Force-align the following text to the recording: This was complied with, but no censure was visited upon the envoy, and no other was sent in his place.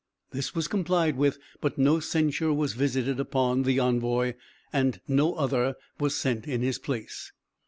This 0.31 0.55
was 0.55 0.67
complied 0.67 1.15
with, 1.15 1.37
but 1.59 1.77
no 1.77 1.99
censure 1.99 2.51
was 2.51 2.73
visited 2.73 3.19
upon 3.19 3.61
the 3.61 3.77
envoy, 3.77 4.33
and 4.73 4.99
no 5.07 5.35
other 5.35 5.75
was 5.99 6.15
sent 6.17 6.47
in 6.47 6.63
his 6.63 6.79
place. 6.79 7.31